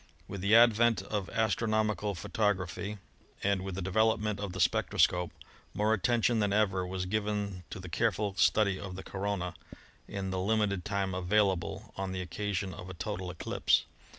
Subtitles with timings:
[0.27, 2.97] With the advent of astronomical photography,
[3.43, 5.29] and with the development of the spectroscope,
[5.75, 9.77] more attention than ever was given to the careful study of the corona SOLAR ENERGY
[10.07, 13.85] in in the limited time available on the occasion of a total eclipse.